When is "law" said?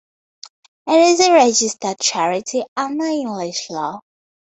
3.69-3.99